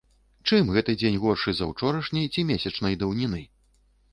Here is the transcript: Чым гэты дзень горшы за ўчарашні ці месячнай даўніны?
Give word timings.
Чым 0.51 0.71
гэты 0.77 0.95
дзень 1.01 1.19
горшы 1.25 1.53
за 1.57 1.67
ўчарашні 1.73 2.25
ці 2.33 2.47
месячнай 2.53 2.99
даўніны? 3.05 3.45